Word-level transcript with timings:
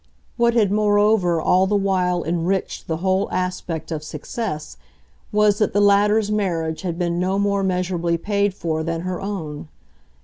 What 0.35 0.55
had 0.55 0.71
moreover 0.71 1.39
all 1.39 1.67
the 1.67 1.75
while 1.75 2.23
enriched 2.23 2.87
the 2.87 2.97
whole 3.05 3.31
aspect 3.31 3.91
of 3.91 4.03
success 4.03 4.75
was 5.31 5.59
that 5.59 5.73
the 5.73 5.79
latter's 5.79 6.31
marriage 6.31 6.81
had 6.81 6.97
been 6.97 7.19
no 7.19 7.37
more 7.37 7.63
meassurably 7.63 8.17
paid 8.19 8.55
for 8.55 8.81
than 8.81 9.01
her 9.01 9.21
own. 9.21 9.67